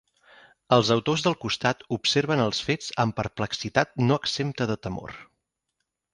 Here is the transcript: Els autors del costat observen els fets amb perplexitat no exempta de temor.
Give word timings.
Els 0.77 0.87
autors 0.95 1.25
del 1.27 1.35
costat 1.43 1.85
observen 1.97 2.41
els 2.47 2.63
fets 2.69 2.89
amb 3.05 3.17
perplexitat 3.21 3.93
no 4.07 4.19
exempta 4.23 4.69
de 4.75 4.81
temor. 4.89 5.17